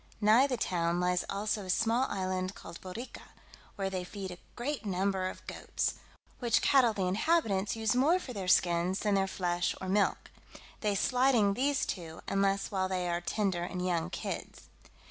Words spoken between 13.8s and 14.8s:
young kids.